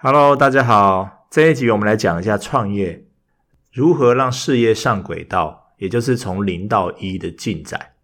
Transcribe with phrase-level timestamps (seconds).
[0.00, 1.26] Hello，大家好。
[1.28, 3.04] 这一集我们来讲一下创业
[3.72, 7.94] 如何让事业上轨道，也就是从零到一的进展。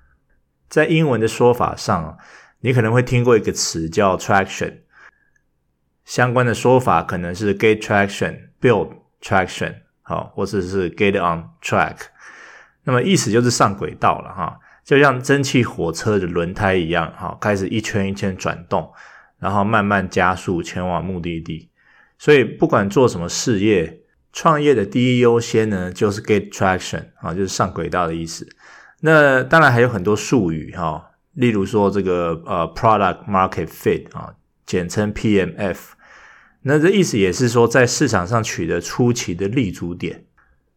[0.68, 2.18] 在英文的说法上，
[2.62, 4.78] 你可能会听过一个词叫 traction，
[6.04, 8.90] 相关的说法可能是 get traction、build
[9.22, 11.98] traction，好，或者是 get on track。
[12.82, 18.92] 那么意思就是上轨道了哈，就像蒸汽火车的轮胎一样，哈，开始一圈一圈转动，
[19.38, 21.70] 然后慢慢加速前往目的地。
[22.24, 24.00] 所以，不管做什么事业，
[24.32, 28.48] 创业的第一优先呢，就是 get traction 啊，就是上轨道的意思。
[29.02, 34.32] 那当然还有很多术语哈，例如说这个呃 product market fit 啊，
[34.64, 35.76] 简称 PMF。
[36.62, 40.24] 那这意思也是说，在市场上取得初期的立足点。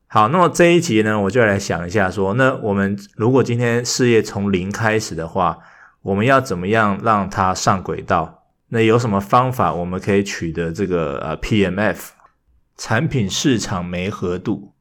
[0.08, 5.60] 好，那么这一集呢，我就来想一下说，那我们如果今天事业从零开始的话，
[6.02, 8.37] 我们要怎么样让它上轨道？
[8.70, 12.10] 那有什么方法我们可以取得这个呃 PMF
[12.76, 14.74] 产品市场媒合度？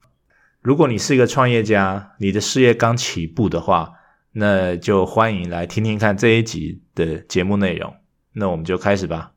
[0.61, 3.93] 如果你是一个创业家，你的事业刚起步的话，
[4.33, 7.95] 那就欢迎来听听看这一集的节目内容。
[8.33, 9.36] 那我们就开始吧。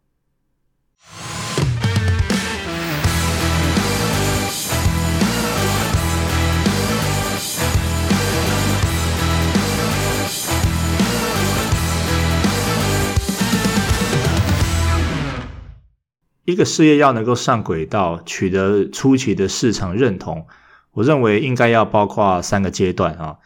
[16.52, 20.48] 一个事业要能够上轨道，取得初期的市场认同，
[20.92, 23.38] 我认为应该要包括三个阶段啊。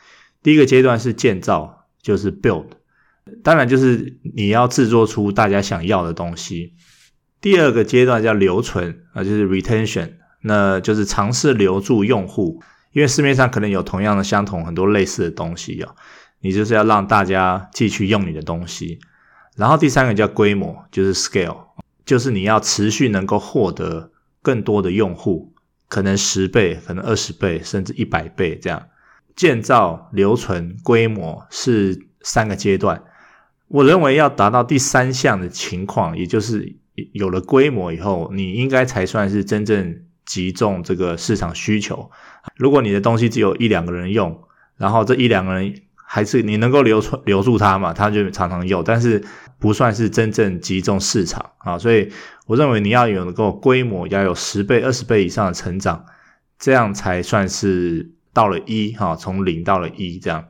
[0.42, 2.66] 第一个阶段是建造，就是 build，
[3.44, 6.74] 当然就是你要制作出大家想要的东西。
[7.40, 15.94] 第二个阶段叫留存啊，就是 retention，那就是尝试留住用户，因为市面上可能有同样的、相同很多类似的东西啊，
[16.42, 19.00] 你就是要让大家继续用你的东西。
[19.56, 21.58] 然后第三个叫规模，就是 scale。
[22.06, 25.54] 就是你要持续能够获得更多的用户，
[25.88, 28.88] 可能十倍，可能二十倍，甚至一百倍这样。
[29.36, 33.04] 建造、留存、规模是三个阶段。
[33.68, 36.76] 我认为要达到第三项的情况，也就是
[37.14, 42.12] 有了规模以后，你应该才算是真正集中这个市场需求。
[42.56, 44.44] 如果你的东西只有一两个人用，
[44.78, 45.82] 然后这一两个人
[46.14, 49.24] 还是你能够留存留住他嘛，他就常常有，但是。
[49.60, 52.12] 不算是真正集中市场啊，所以
[52.48, 56.06] 我认为你要有能够规模，要有十倍、二十倍以上的成长，
[56.60, 60.50] 这样才算是到了一哈，从零到了一这样。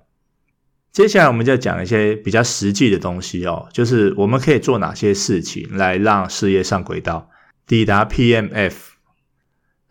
[0.91, 7.29] 接下来我们就要讲一些比较实际的东西哦，就是我们可以做哪些事情来让事业上轨道，
[7.67, 8.73] 抵达 PMF。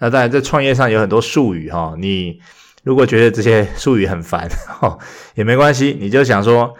[0.00, 2.41] 那当然，在创业上有很多术语哈，你
[2.82, 4.98] 如果觉得这些术语很烦哈，
[5.34, 6.75] 也没关系，你就想说。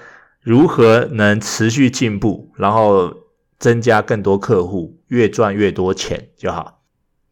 [0.44, 3.14] 如何能持续进步，然后
[3.60, 6.82] 增加更多客户，越赚越多钱就好。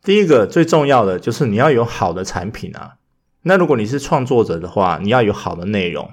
[0.04, 2.98] 第一个最重要的就是你要有好的产品啊。
[3.42, 6.08] 那如果你是创作者的话，你要有好的内容，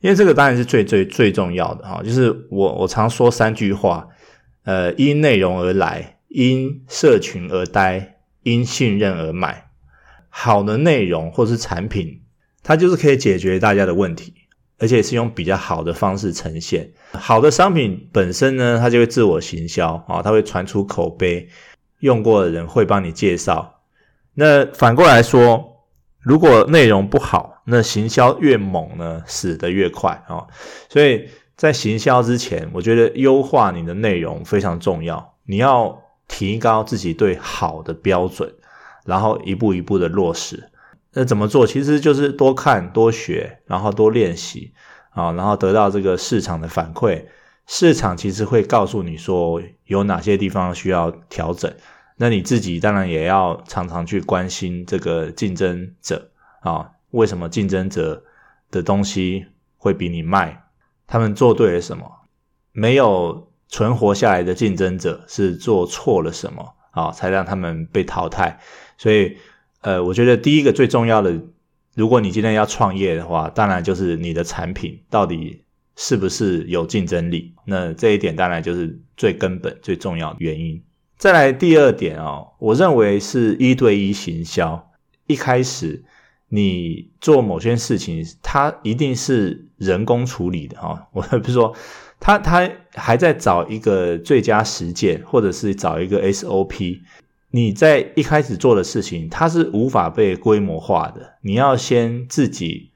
[0.00, 2.02] 因为这个当然是最最最重要的哈。
[2.04, 4.08] 就是我我常说三句话，
[4.64, 9.65] 呃，因内容而来，因社群而待，因信任而买。
[10.38, 12.20] 好的内容或是产品，
[12.62, 14.34] 它就是可以解决大家的问题。
[14.78, 16.92] 而且是用比较好的方式呈现。
[17.12, 21.48] 好的商品本身呢，它就会自我行销啊，它会传出口碑，
[22.00, 23.80] 用过的人会帮你介绍。
[24.34, 25.86] 那反过来说，
[26.20, 30.44] 如果内容不好，那行销越猛呢，死得越快啊。
[30.90, 31.26] 所以
[31.56, 35.36] 在行销之前，我觉得优化你的内容非常重要。
[35.46, 35.98] 你要
[36.28, 38.52] 提高自己对好的标准，
[39.06, 40.70] 然后一步一步的落实。
[41.12, 41.66] 那怎么做？
[41.66, 44.74] 其实就是多看、多学，然后多练习
[45.10, 47.24] 啊，然后得到这个市场的反馈。
[47.66, 51.72] 市场其实会告诉你说有哪些地方需要调整。
[52.16, 56.30] 那你自己当然也要常常去关心这个竞争者
[56.60, 58.22] 啊，为什么竞争者
[58.70, 59.46] 的东西
[59.76, 60.64] 会比你卖？
[61.06, 62.10] 他们做对了什么？
[62.72, 67.10] 没有存活下来的竞争者是做错了什么啊？
[67.10, 68.60] 才让他们被淘汰。
[68.98, 69.36] 所以。
[69.82, 71.40] 呃，我觉得第一个最重要的，
[71.94, 75.62] 如果你今天要创业的话，当然就是你的产品到底
[75.94, 77.54] 是不是有竞争力。
[77.66, 80.82] 那这一点当然就是最根本、最重要的原因。
[81.16, 84.90] 再来第二点哦，我认为是一对一行销。
[85.28, 86.02] 一开始
[86.48, 91.06] 你做某些事情，它一定是人工处理的哈。
[91.14, 91.72] 我不是说
[92.18, 96.98] 他他还在找一个最佳实践，或者是找一个 SOP。
[97.56, 101.36] 你在一开始做的事情，它是无法被规模化的。
[101.40, 102.92] 你要先自己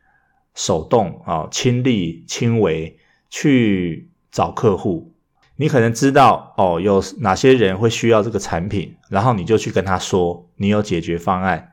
[0.54, 2.98] 手动啊，亲力亲为
[3.30, 5.14] 去找客户。
[5.56, 11.72] 你可能知道哦，有哪些人会需要这个产品，然后你就去跟他说，你有解决方案。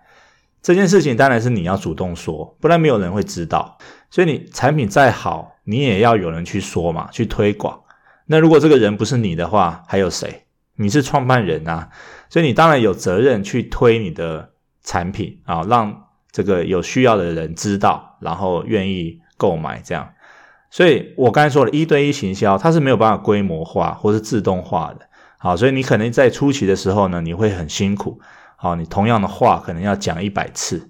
[0.61, 3.77] 这件事情当然是你要主动说，不然没有人会知道。
[4.09, 7.81] 所以你产品再好，你也要有人去说嘛，去推广。
[8.27, 10.43] 那如果这个人不是你的话，还有谁？
[10.77, 11.89] 你是创办人啊，
[12.29, 14.51] 所以你当然有责任去推你的
[14.83, 20.13] 产品啊，让这个有需要的人知道，然后愿意购买这样。
[20.69, 25.07] 所以我刚才说了一对一行销，它是没有办法规模化或是自动化的。
[25.39, 28.19] 好，所以你可能在初期的时候呢，你会很辛苦。
[28.55, 30.89] 好，你同样的话可能要讲一百次，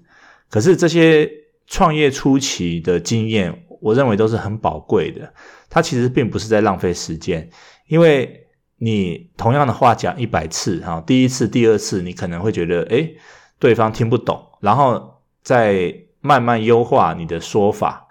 [0.50, 1.30] 可是这些
[1.66, 5.32] 创业初期的经验，我认为都是很宝贵的。
[5.70, 7.48] 它其实并不是在浪费时间，
[7.86, 8.47] 因为
[8.78, 13.16] 你同样的话讲一百次，哈，第一次、第二次你可能会觉得，诶，
[13.58, 18.06] 对方听不懂，然后再慢慢优化你的说法，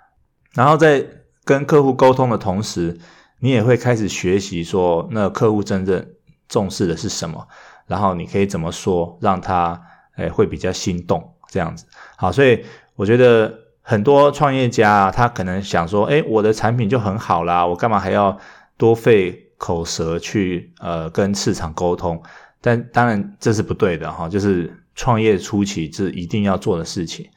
[0.53, 1.05] 然后在
[1.43, 2.97] 跟客户沟通的同时，
[3.39, 6.05] 你也会开始学习说，那客户真正
[6.49, 7.47] 重视的是什么。
[7.87, 9.81] 然后你可以怎么说，让他
[10.17, 11.85] 诶会比较心动这样子。
[12.17, 12.65] 好，所以
[12.95, 18.37] 我觉得很多创业家，他可能想说，诶我的产品就很好啦，我干嘛还要
[18.75, 22.21] 多费口舌去呃跟市场沟通？
[22.61, 27.27] 但当然这是不对的哈，就是创业初期是一定要做的事情。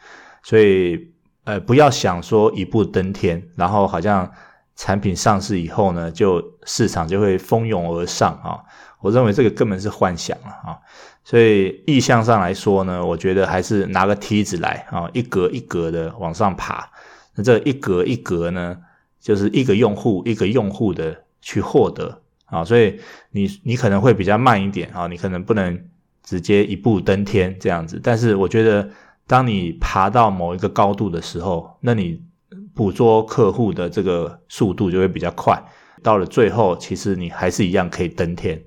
[0.42, 1.12] 所以
[1.44, 4.30] 呃不要想说一步登天，然后好像
[4.76, 8.60] 产品上市以后呢，就市场就会蜂拥而上啊。
[9.00, 10.76] 我认为这个根本是幻想了啊，
[11.24, 16.86] 所以意向上来说呢，我觉得还是拿个梯子来啊，一格一格的往上爬。
[17.34, 18.76] 那这一格一格呢，
[19.18, 22.98] 就是一个用户一个用户的去获得啊，所以
[23.30, 25.78] 你你可能会比较慢一点啊，你可能不能
[26.22, 28.00] 直接一步登天这样子。
[28.02, 28.88] 但是我觉得，
[29.26, 32.20] 当你爬到某一个高度的时候，那你
[32.74, 35.62] 捕捉客户的这个速度就会比较快。
[36.02, 38.62] 到了最后，其实你还是一样可以登天。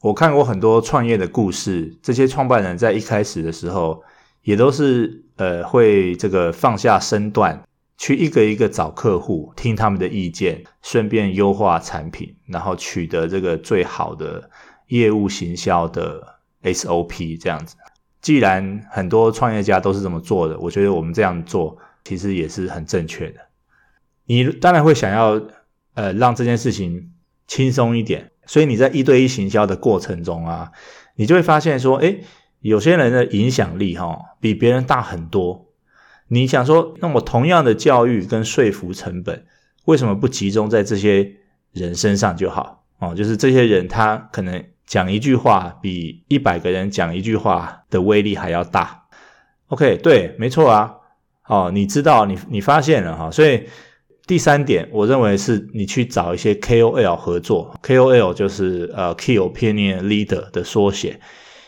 [0.00, 4.02] 我看过很多创业的故事，这些创办人在一开始的时候，
[4.42, 7.62] 也都是呃会这个放下身段，
[7.98, 14.48] 去一个一个找客户，听他们的意见，顺便优化产品，然后取得这个最好的
[14.86, 17.76] 业务行销的 SOP 这样子。
[18.22, 23.40] 既然很多创业家都是这么做的，我觉得我们这样做其实也是很正确的。
[24.26, 25.40] 你当然会想要
[25.94, 27.12] 呃让这件事情
[27.46, 28.30] 轻松一点。
[28.46, 30.72] 所以你在一对一行销的过程中啊，
[31.16, 32.24] 你就会发现说，诶，
[32.60, 35.67] 有些人的影响力哈比别人大很多。
[36.28, 39.44] 你想说，那么同样的教育跟说服成本，
[39.86, 41.32] 为什么不集中在这些
[41.72, 42.84] 人身上就好？
[42.98, 49.04] 哦，就是这些人他可能讲一句话，比一百个人讲一句话的威力还要大。
[49.68, 50.94] OK，对，没错啊。
[51.46, 53.64] 哦，你知道，你你发现了哈，所以。
[54.26, 61.18] 第三点，我认为是你去找一些 KOL 合作，KOL 就是呃 Key Opinion Leader 的缩写，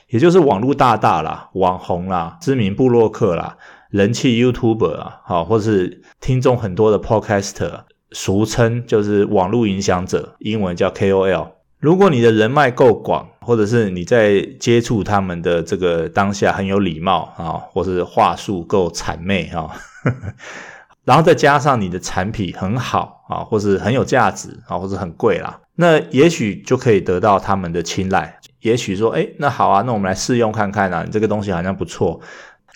[0.08, 3.56] 也就是网络大大啦、网红啦、知名部落客啦、
[3.90, 7.80] 人气 YouTuber 啊，好，或是听众很多的 Podcaster，
[8.12, 11.48] 俗称就是网络影响者，英文叫 KOL。
[11.78, 19.70] 如果你的人脉够广，或者是你在接触他们的这个当下很有礼貌啊，或是话术够谄媚啊。
[21.04, 28.38] 然后再加上你的产品很好啊，或是很有价值啊，或是很贵啦，那也许就可以得到他们的青睐。
[28.60, 32.20] 也许说，诶，那好啊，那我们来试用看看啊，你这个东西好像不错。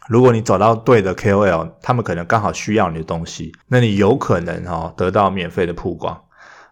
[0.08, 6.22] 如果你找到对的 KOL，他们可能刚好需要你的东西，那你有可能哈得到免费的曝光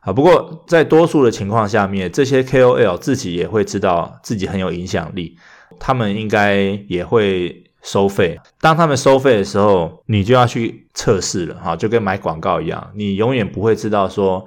[0.00, 0.12] 啊。
[0.12, 5.36] 不过在多数的情况下面，这些 KOL 自己也会知道自己很有影响力，
[5.78, 6.56] 他们应该
[6.88, 7.64] 也会。
[7.84, 14.46] 收费，当他们收费的时候，你就要去测试了哈，就跟买广告一样，你永远不会知道说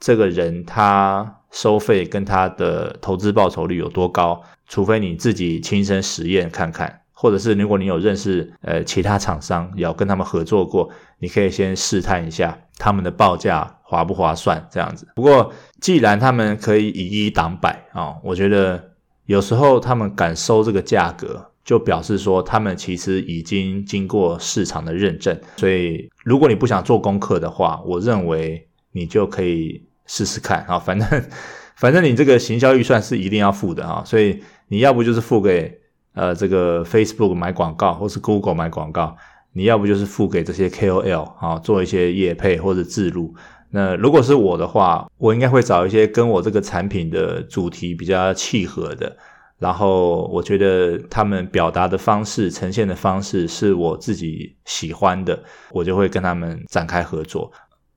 [0.00, 15.06] 这个人他收费跟他的投资报酬率有多高，除非你自己亲身实验看看，或者是如果你有认识呃其他厂商要跟他们合作过，你可以先试探一下他们的报价划不划算这样子。
[15.14, 18.90] 不过既然他们可以以一挡百啊，我觉得
[19.26, 21.48] 有时候他们敢收这个价格。
[21.64, 30.76] 就表示说，他们其实已经经过市场的认证，所以如果你不想做功课的话，我认为你就可以试试看啊。
[30.76, 31.08] 反正
[31.78, 35.72] 反正你这个行销预算是一定要付的啊，所以你要不就是付给
[36.14, 39.16] 呃这个 Facebook 买广告，或是 Google 买广告，
[39.52, 43.34] 你要不就是付给这些 KOL 啊，做一些业配或者置入。
[43.70, 49.16] 那如果是我的话，我应该会找一些跟我这个产品的主题比较契合的。
[49.58, 55.40] 然后我觉得他们表达的方式、呈现的方式是我自己喜欢的，
[55.70, 57.50] 我就会跟他们展开合作。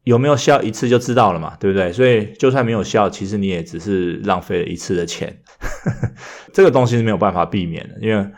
[0.06, 1.92] 有没有效一次就知道了嘛，对不对？
[1.92, 5.42] 所以就算没有效，其实你也只是浪费了一次的钱，
[6.54, 8.30] 这个东西是没有办法避免的，因为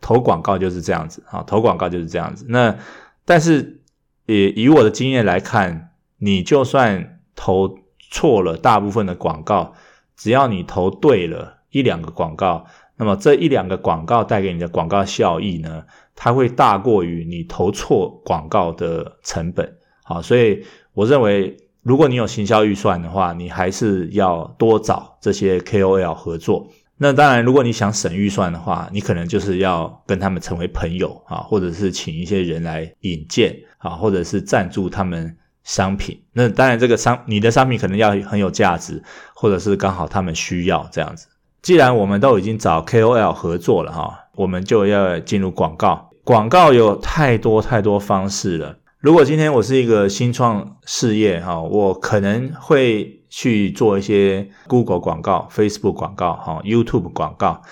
[0.00, 2.46] 投广告就是这样子啊，投广告就是这样子。
[2.48, 2.76] 那
[3.24, 3.80] 但是
[4.26, 7.76] 也以我的经验来看，你就算投
[8.10, 9.74] 错了大部分的广告，
[10.16, 12.66] 只要你投对了一两个广告。
[12.98, 19.76] 那么这一两个广告带给你的广告效益呢，它会大过于你投错广告的成本。
[20.02, 20.64] 好，所以
[20.96, 26.66] 我认为，如果你有行销预算的话，你还是要多找这些 KOL 合作。
[26.96, 36.18] 那当然，如果你想省预算的话，你可能就是要跟他们成为朋友啊，或者是请一些人来引荐啊，或者是赞助他们商品。
[36.32, 39.02] 那当然，这个商你的商品可能要很有价值，
[39.34, 41.26] 或者是刚好他们需要这样子。
[41.60, 46.08] 既然我们都已经找 KOL 合作了哈，我们就要进入广告。
[46.24, 48.78] 广告有太多太多方式了。
[48.98, 57.62] 如果今天我是一个新创事业哈，我可能会去做一些 Google 广告、Facebook 广告哈、YouTube 广告。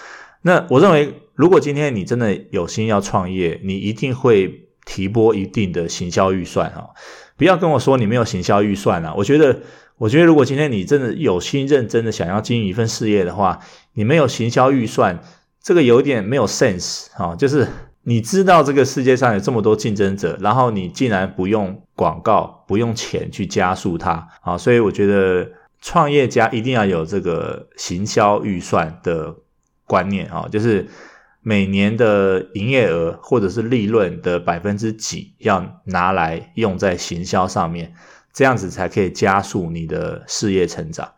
[0.43, 6.91] 那我认为，如果今天你真的有心要创业，你一定会提拨一定的行销预算哈。
[7.37, 9.61] 不要跟我说你没有行销预算啊，我觉得。
[9.97, 13.61] 我觉得，如果今天你真的有心认真的想要经营一份事业的话，
[13.93, 15.21] 你没有行销预算，
[15.63, 17.37] 这个有点没有 sense 啊。
[17.37, 17.69] 就是
[18.05, 24.57] 你知道这个世界上有这么多竞争者，然后你竟然不用广告、不用钱去加速它啊。
[24.57, 29.35] 所以我觉得创业家一定要有这个行销预算的
[29.87, 30.87] 观念啊，就是
[31.41, 37.95] 每年的营业额或者是利润的百分之几要拿来用在行销上面。
[38.35, 41.13] 这样子才可以加速你的事业成长。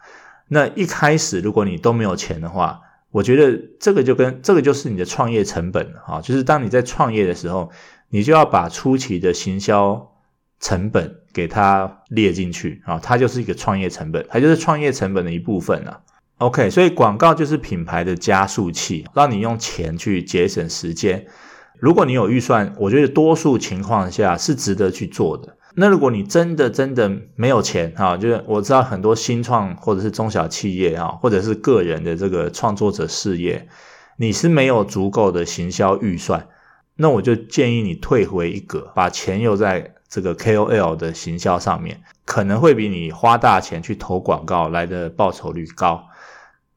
[0.49, 2.78] 那一开始如果你都没有钱的话，
[3.16, 7.70] 我觉得这个就跟这个就是你的创业成本啊，就是当你在创业的时候，
[8.11, 10.12] 你就要把初期的行销
[10.61, 16.02] 成本给它列进去啊，它就是一个创业成本，它就是创业成本的一部分了。
[16.37, 21.26] OK，所以广告就是品牌的加速器，让你用钱去节省时间。
[21.80, 25.56] 如果你有预算，我觉得多数情况下是值得去做的。
[25.78, 33.68] 那如果你真的真的没有钱哈，就是我知道很多新创或者是中小企业啊，或者是个人的这个创作者事业，
[34.16, 36.49] 你是没有足够的行销预算，
[36.97, 46.02] 那我就建议你退回一格，把钱用在这个 KOL 的行销上面，可能会比你花大钱去投广告来的报酬率高。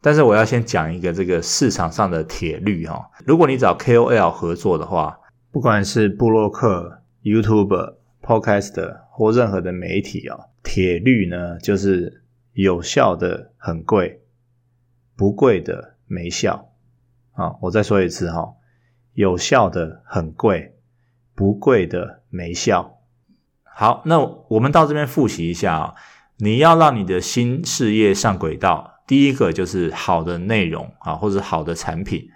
[0.01, 5.19] 但是我要先讲一个这个市场上的铁律哈，如果你找 KOL 合作的话，
[5.53, 7.98] 不管是布洛克、YouTuber。
[8.29, 12.21] Podcast 或任何的媒体啊，铁律呢就是
[12.53, 14.21] 有效的很贵，
[15.15, 16.71] 不贵的没效。
[17.31, 18.53] 啊，我再说一次哈，
[19.13, 20.75] 有效的很贵，
[21.33, 22.99] 不贵的没效。
[23.63, 25.95] 好，那我们到这边复习一下啊，
[26.37, 32.29] 你要让你的新事业上轨道，第一个就是好的内容啊，或者好的产品。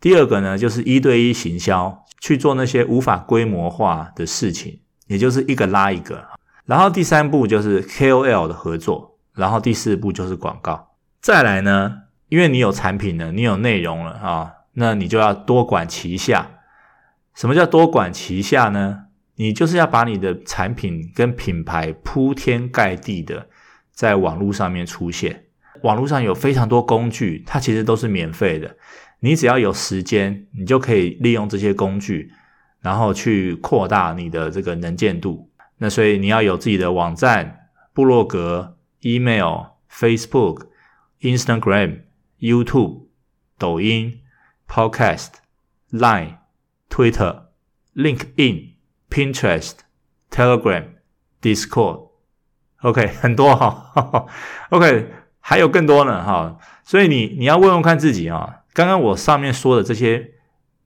[0.00, 4.78] 第二个呢，就是一对一行销，去做那些无法规模化的事情。
[5.12, 6.26] 也就是一个拉一个，
[6.64, 10.94] 然后第三步就是 KOL 的合作，然后第四步就是广告。
[11.20, 16.48] 再来呢，因为你有产品了，你有内容了啊，那你就要多管齐下。
[17.34, 19.04] 什么叫多管齐下呢？
[19.36, 23.48] 你就是要把你的产品跟品牌铺天盖地的
[23.92, 25.44] 在网络上面出现。
[25.82, 28.76] 网络上有非常多工具，它其实都是免费的。
[29.20, 32.32] 你只要有时间，你就可以利用这些工具。
[32.82, 35.48] 然后去扩大你的这个能见度，
[35.78, 40.66] 那所以你要有自己的网站、部落格、email、Facebook、
[41.20, 42.00] Instagram、
[42.40, 43.06] YouTube、
[43.56, 44.20] 抖音、
[44.68, 45.28] Podcast、
[45.92, 46.38] Line、
[46.90, 47.44] Twitter、
[47.94, 48.72] LinkedIn、
[49.08, 49.74] Pinterest、
[50.28, 50.86] Telegram、
[51.40, 52.08] Discord。
[52.80, 54.26] OK，很多哈
[54.70, 55.06] ，OK，
[55.38, 56.58] 还有更多呢哈。
[56.82, 60.32] 所以你你要问问看自己啊，刚刚我上面说的这些。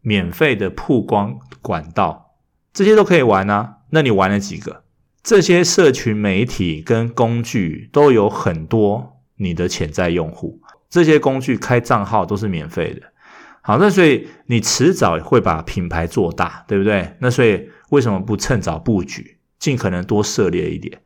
[0.07, 2.37] 免费的曝光管道，
[2.73, 3.79] 这些都可以玩啊。
[3.91, 4.85] 那你玩了几个？
[5.21, 13.03] 这些社群媒体跟工具都有很多你的潜在用户，这些工具开账号都是免费的。
[13.63, 17.17] 好，那所以你迟早会把品牌做大，对不对？
[17.19, 21.01] 那所以为什么不趁早布局，尽可能多涉猎一点，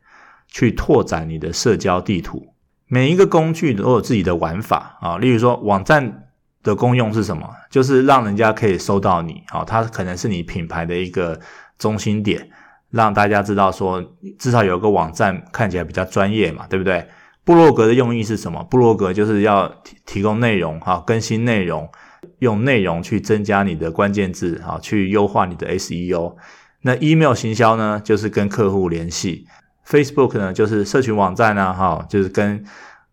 [0.47, 2.53] 去拓展你的社交地图？
[2.85, 6.27] 每一个工具都有自己的玩法啊，例如说网站。
[6.63, 7.49] 的功用是什么？
[7.69, 11.39] 就是让人家可以搜到你，好，它可能是你品牌的一个
[11.77, 12.49] 中心点，
[12.89, 14.03] 让大家知道说，
[14.37, 17.07] 至少有个网站看起来比较专业嘛，对不对？
[17.43, 18.63] 部落格的用意是什么？
[18.65, 21.89] 部落格就是要提提供内容，哈，更新内容，
[22.37, 26.35] 用内容去增加你的关键字，哈，去优化你的 SEO。
[26.83, 29.47] 那 email 行销呢，就是跟客户联系。
[29.87, 32.63] Facebook 呢，就是社群网站啊，哈，就是跟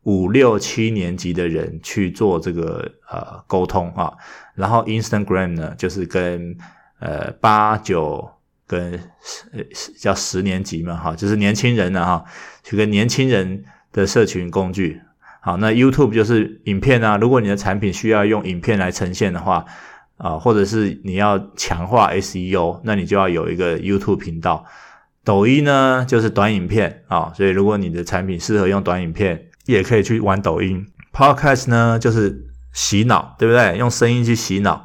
[0.08, 4.10] 五六七年级的人去做这个呃沟通啊。
[4.54, 6.56] 然后 Instagram 呢，就是跟
[6.98, 8.26] 呃八九
[8.66, 8.98] 跟
[9.74, 12.24] 十叫十年级嘛，哈，就是年轻人呢，哈，
[12.64, 13.62] 去跟年轻人
[13.92, 14.98] 的社群工具。
[15.40, 19.64] 好，那 YouTube 就是影片啊，如果你的产品需要用影片来呈现的话，
[20.16, 24.64] 啊，或者是你要强化 SEO，那你就要有一个 YouTube 频道。
[25.22, 30.86] 抖音呢，就是短影片啊，所以如果你的产品适合用短影片，也可以去玩抖音。
[31.12, 33.76] Podcast 呢，就是洗脑，对不对？
[33.76, 34.84] 用声音去洗脑，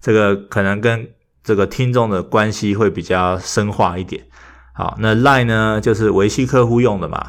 [0.00, 1.08] 这个可能跟
[1.42, 4.24] 这个听众的关系会比较深化一点。
[4.72, 7.24] 好，那 Line 呢，就是维系客户用的嘛。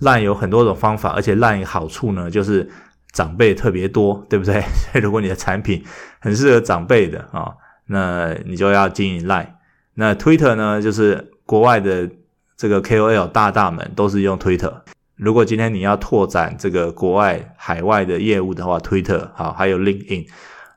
[0.00, 2.70] Line 有很多种方法，而且 Line 好处呢，就是
[3.12, 4.60] 长辈特别多，对不对？
[4.60, 5.84] 所 以如果你的产品
[6.20, 7.52] 很适合长辈的啊，
[7.86, 9.48] 那你就要经营 Line。
[9.94, 12.08] 那 Twitter 呢，就是国外的
[12.56, 14.72] 这个 KOL 大大们都是用 Twitter。
[15.16, 20.26] 如果今天你要拓展这个国外海外的业务的话，Twitter 好，还有 LinkedIn。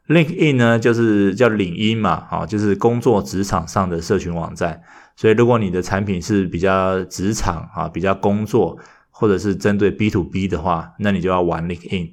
[0.07, 4.81] LinkedIn 呢，就是叫领英嘛，好，就是工作职场上的社群网站。
[5.15, 8.77] 所以如果你的产品是比较职场啊，比较工作，
[9.09, 12.11] 或者是针对 B to B 的话，那你就要玩 LinkedIn。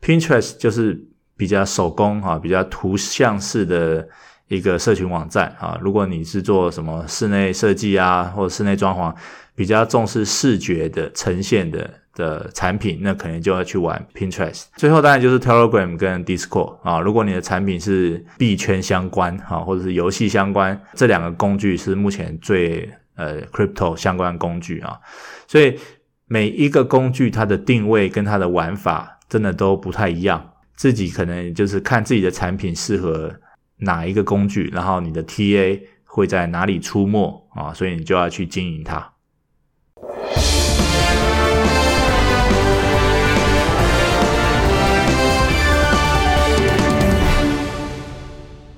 [0.00, 1.06] Pinterest 就是
[1.36, 4.08] 比较手工哈，比较图像式的。
[4.48, 9.14] 一个社群网站啊，如果你是做什么室内设计啊，或室内装潢，
[9.54, 14.64] 比较重视视觉的呈现的的产品，那可能就要去玩 Pinterest。
[14.76, 24.98] 最后当然就是 Telegram 跟 Discord 啊，如果你的产品是币圈相关啊，或者是游戏相关，这两个工具是目前最呃 Crypto 相关工具啊。
[25.46, 25.78] 所以
[26.26, 33.34] 每一个工具它的定位跟它的玩法真的都不太一样，自己可能就是看自己的产品适合。
[33.78, 37.72] 哪一个工具，然后你的 TA 会在哪里出没啊？
[37.72, 39.12] 所以你就要去经营它。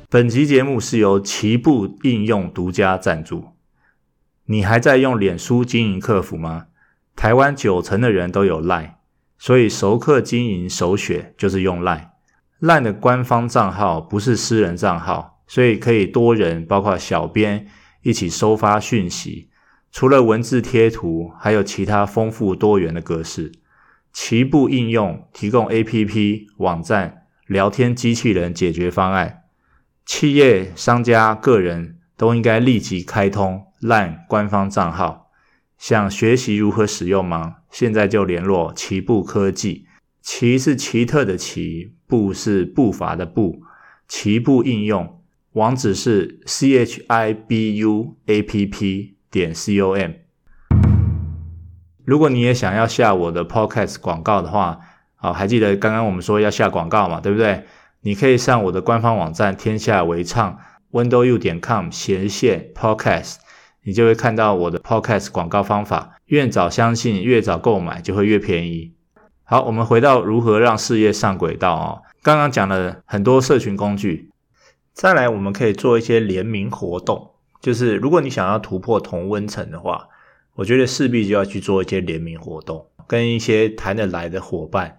[0.09, 3.51] 本集节目是由奇步应用独家赞助。
[4.47, 6.67] 你还在用脸书经营客服吗？
[7.15, 8.95] 台湾九成的人都有 Line，
[9.39, 12.10] 所以熟客经营首选就是用 Line。
[12.61, 17.67] Line 的官方账号不是私人账号，所以可以多人，包括小编
[18.03, 19.49] 一起收发讯息。
[19.91, 23.53] 除了文字贴图，还有其他丰富多元的格式。
[24.13, 29.45] 奇步应用提供 APP、网站、聊天机器人解决方案，
[30.05, 35.31] 企业、商家、个人都应该立即开通 Line 官方账号。
[35.79, 37.57] 想学习如何使用吗？
[37.71, 39.87] 现在就联络奇步科技。
[40.33, 41.93] 奇是奇特的奇。
[42.07, 43.63] 步是步伐的步，
[44.07, 45.21] 奇步应用
[45.55, 50.13] 网址是 c h i b u a p p 点 c o m。
[52.05, 54.79] 如果你也想要下我的 podcast 广告的话，
[55.17, 57.65] 好，还记得刚刚我们说要下广告嘛，对不对？
[58.03, 60.59] 你可以上我的官方网站天下为唱
[60.93, 63.39] windowu 点 com 斜线 podcast，
[63.83, 66.17] 你就会看到我的 podcast 广告方法。
[66.27, 68.95] 越早相信，越早购买就会越便宜。
[69.51, 72.03] 好，我们回到如何让事业上轨道哦。
[72.23, 74.31] 刚刚讲了很多社群工具，
[74.93, 77.33] 再来我们可以做一些联名活动。
[77.61, 80.07] 就是如果你想要突破同温层的话，
[80.55, 84.99] 我觉得势必就要去做一些联名活动，跟一些谈得来的伙伴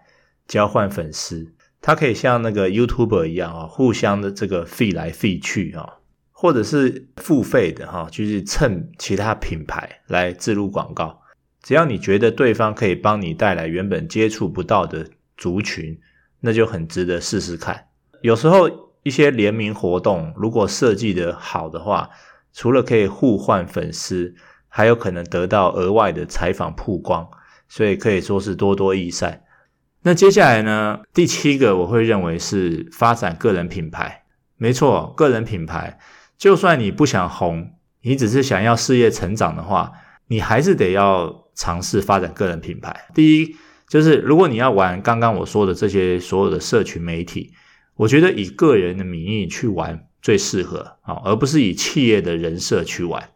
[0.50, 1.54] 交换粉丝。
[1.80, 5.88] 它可以像那个 YouTuber 一样啊，互相的这个 fee 来 fee 去啊，
[6.34, 11.21] 或者是付费的哈，就是蹭其他品牌来植入广告。
[11.64, 16.00] 只要你觉得对方可以帮你带来原本接触不到的族群，
[16.40, 17.86] 那就很值得试试看。
[18.22, 18.68] 有时候
[19.04, 22.10] 一些联名活动如果设计得好的话，
[22.52, 24.34] 除了可以互换粉丝，
[24.68, 27.30] 还有可能得到额外的采访曝光，
[27.70, 29.44] 所以可以说是多多益善。
[30.02, 34.24] 那接下来呢，第七个我会认为是发展个人品牌。
[34.58, 36.00] 没错，个人品牌，
[36.40, 39.92] 就算你不想红，你只是想要事业成长的话，
[40.26, 41.40] 你还是得要。
[41.62, 43.06] 尝试发展个人品牌。
[43.14, 43.56] 第一，
[43.88, 47.52] 就是如果你要玩刚刚我说的这些所有的社群媒体，
[47.98, 53.30] 我觉得以个人的名义去玩最适合啊，而不是以企业的人设去玩。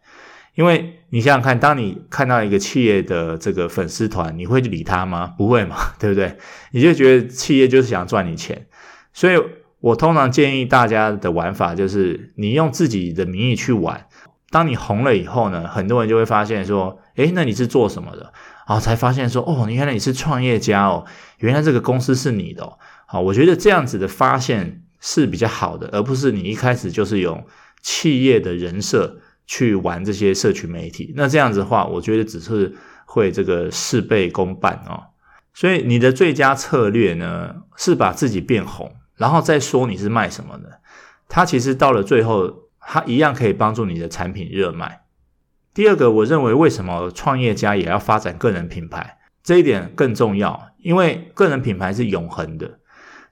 [0.56, 5.28] 因为你想想看，当你看到一个企业的这个粉丝团，你会理他吗？
[5.38, 6.36] 不会嘛， 对不对？
[6.72, 8.66] 你就觉得企业就是想赚你钱。
[9.12, 9.40] 所以
[9.78, 14.08] 我通常建议大家的玩法就是，你用自己的名义去玩。
[14.56, 18.32] 当你红了以后呢，很多人就会发现说，诶，那你是做什么的？
[18.66, 21.04] 然后才发现说，哦，原来你是创业家哦，
[21.40, 22.78] 原来这个公司是你的哦。
[23.06, 27.44] 好，我觉得这样子的发现是比较好的，而不是你一开始就是用
[27.82, 31.12] 企业的人设去玩这些社群媒体。
[31.14, 35.04] 那这样子的话，我觉得只是会这个事倍功半哦。
[35.52, 40.80] 所以你的最佳策略呢，是把自己变红，然后再说你是卖什么的。
[41.28, 45.02] 它其实到了最后，它一样可以帮助你的产品热卖。
[45.74, 52.78] 第二个，我认为为什么创业家也要发展个人品牌，这一点更重要，因为个人品牌是永恒的。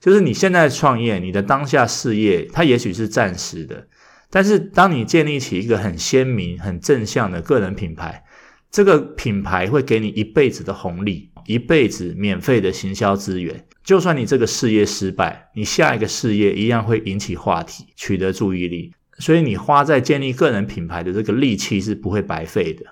[0.01, 3.89] 就是你现在创业，你的当下事业，它也许是暂时的，
[4.29, 8.23] 但是当你建立起一个很鲜明、很正向的个人品牌，
[8.71, 13.65] 这个品牌会给你一辈子的红利，一辈子免费的行销资源。
[13.83, 18.93] 就算你这个事业失败，你下一个事业一样会引起话题，取得注意力。
[19.19, 22.85] 所以你花在建立个人品牌的这个力气是不会白费的。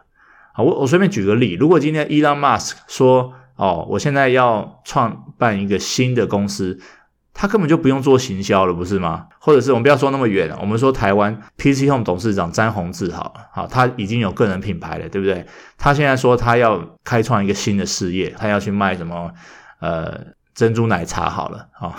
[0.52, 6.78] 好，我我随便举个例，如果今天 Elon Musk 说，哦，我现在要创办一个新的公司。
[7.34, 9.26] 他根本就不用做行销了，不是吗？
[9.38, 15.46] 或者是我们不要说那么远，我们说台湾 PC Home 董事长詹宏志好了，好，他已经有个人品牌了，对不对？
[15.78, 19.32] 他现在说他要开创一个新的事业，他要去卖什么？
[19.80, 21.96] 呃，珍珠奶茶好了，好，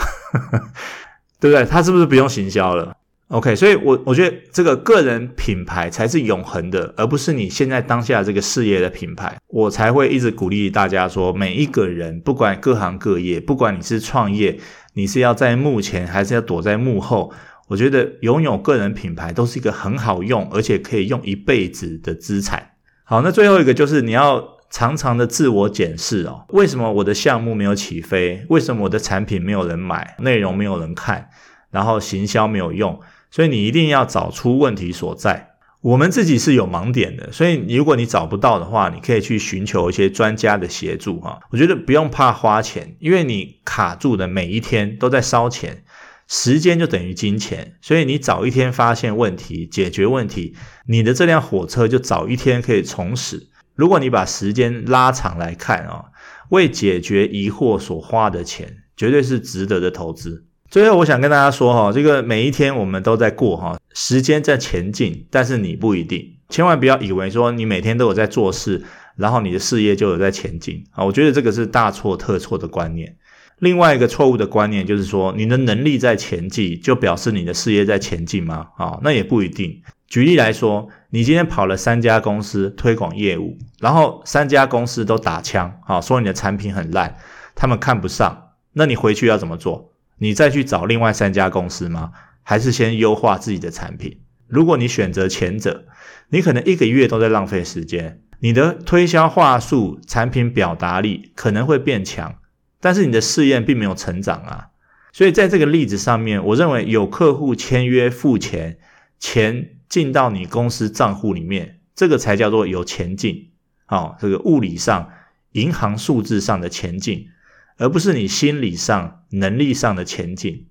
[1.42, 1.66] 对不对？
[1.66, 2.96] 他是不是不用行销了
[3.34, 9.36] ？OK，所以我我觉得这个个人品牌才是永恒的，而不是你现在当下这个事业的品牌。
[9.48, 14.60] 我才会一直鼓励大家说，每一个人不管各行各业，不管你是创业。
[14.94, 17.34] 你是要在幕前，还是要躲在幕后？
[17.70, 22.74] 我觉得拥有个人品牌都是一个很好用，而且可以用一辈子的资产。
[23.04, 26.46] 好，那最后一个就是你要常常的自我检视哦。
[26.50, 28.46] 为什么我的项目没有起飞？
[28.50, 30.16] 为什么我的产品没有人买？
[30.20, 31.30] 内容没有人看？
[31.72, 33.00] 然后行销没有用？
[33.34, 35.56] 所以你一定要找出问题所在。
[35.82, 41.40] 我们自己是有盲点的，所以如果你找不到的话，你可以去寻求一些专家的协助哈。
[41.50, 45.84] 我觉得不用怕花钱，因为你卡住的每一天都在烧钱，
[46.28, 53.50] 时间就等于金钱，所以你早一天发现问题、解决问题，你的这辆火车就早一天可以重驶。
[53.74, 56.06] 如果你把时间拉长来看啊，
[56.50, 60.46] 为解决疑惑所花的钱，绝对是值得的投资。
[60.74, 68.84] 最后，我想跟大家说哈，这个每一天我们都在过哈，时间在前进，但是你不一定，千万不要以为说你每天都有在做事，
[69.16, 73.16] 然后你的事业就有在前进啊，我觉得这个是大错特错的观念。
[73.60, 78.70] 另外一个错误的观念就是说，你的能力在前进，就表示你的事业在前进吗？
[78.76, 79.80] 啊，那也不一定。
[80.08, 87.16] 举例来说，你今天跑了三家公司推广业务，然后三家公司都打枪啊，说你的产品很烂，
[87.54, 89.93] 他们看不上，那你回去要怎么做？
[90.18, 92.12] 你再去找另外三家公司吗？
[92.44, 94.20] 还是先优化自己的产品？
[94.48, 95.86] 如果你选择前者，
[96.30, 98.22] 你可能一个月都在浪费时间。
[98.40, 102.36] 你的推销话术、产品表达力可能会变强，
[102.82, 104.68] 但是你的试验并没有成长啊。
[105.14, 108.78] 所以在这个例子上面，我认为有客户签约付钱，
[109.20, 113.52] 钱进到你公司账户里面，这个才叫做有前进。
[113.86, 115.10] 好，这个物理上、
[115.54, 117.28] 银行数字上的前进。
[117.78, 120.68] 而不是你心理上、能力上的前进，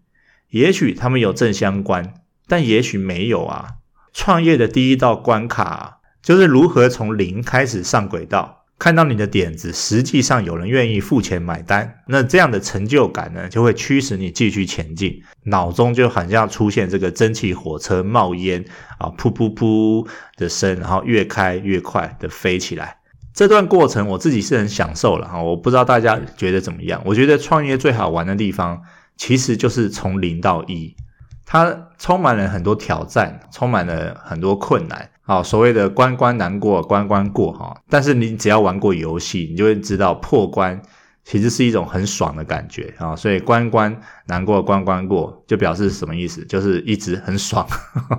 [0.50, 2.14] 也许他们有正相关，
[2.46, 3.76] 但也许没有啊。
[4.12, 18.64] 创业的第一道关卡啊，就是如何从零开始上轨道，看到你的点子实际上有人愿意付钱买单，那这样的成就感呢，就会驱使你继续前进，脑中就好像出现这个蒸汽火车冒烟
[18.98, 22.98] 啊，噗噗噗的声，然后越开越快的飞起来。
[23.34, 27.00] 这段过程我自己是很享受了哈，我不知道大家觉得怎么样？
[27.04, 28.82] 我觉得创业最好玩的地方，
[29.16, 30.94] 其实就是从零到一，
[31.46, 35.08] 它充满了很多挑战，充满了很多困难。
[35.22, 40.82] 好，所谓的关关难过关关过哈，但是你只要玩过游戏，你就会知道破关。
[41.24, 46.44] 其实是一种很爽的感觉啊，所以关关难过关关过，就表示什么意思？
[46.46, 47.66] 就是一直很爽。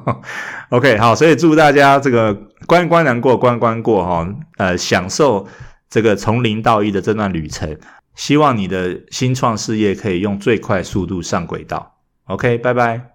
[0.69, 2.33] OK，好，所以祝大家这个
[2.65, 5.47] 关关难过关关过哈，呃，享受
[5.89, 7.77] 这个从零到一的这段旅程。
[8.15, 11.97] 希望你的新创事业可以用最快速度上轨道。
[12.25, 13.12] OK，拜拜。